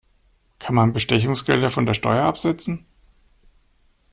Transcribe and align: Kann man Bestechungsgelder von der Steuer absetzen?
Kann 0.57 0.73
man 0.73 0.93
Bestechungsgelder 0.93 1.69
von 1.69 1.85
der 1.85 1.93
Steuer 1.93 2.23
absetzen? 2.23 2.87